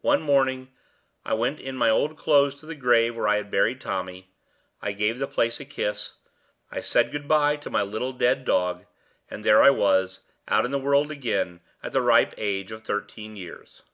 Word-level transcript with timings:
One 0.00 0.22
morning 0.22 0.72
I 1.24 1.34
went 1.34 1.60
in 1.60 1.76
my 1.76 1.88
old 1.88 2.16
clothes 2.16 2.56
to 2.56 2.66
the 2.66 2.74
grave 2.74 3.14
where 3.14 3.28
I 3.28 3.36
had 3.36 3.48
buried 3.48 3.80
Tommy. 3.80 4.28
I 4.80 4.90
gave 4.90 5.20
the 5.20 5.28
place 5.28 5.60
a 5.60 5.64
kiss; 5.64 6.14
I 6.72 6.80
said 6.80 7.12
good 7.12 7.28
by 7.28 7.54
to 7.58 7.70
my 7.70 7.82
little 7.82 8.12
dead 8.12 8.44
dog; 8.44 8.86
and 9.30 9.44
there 9.44 9.62
I 9.62 9.70
was, 9.70 10.22
out 10.48 10.64
in 10.64 10.72
the 10.72 10.80
world 10.80 11.12
again, 11.12 11.60
at 11.80 11.92
the 11.92 12.02
ripe 12.02 12.34
age 12.36 12.72
of 12.72 12.82
thirteen 12.82 13.36
years!" 13.36 13.84